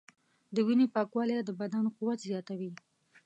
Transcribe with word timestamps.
د 0.55 0.57
وینې 0.67 0.87
پاکوالی 0.95 1.35
د 1.45 1.51
بدن 1.59 1.83
قوت 1.95 2.19
زیاتوي. 2.29 2.71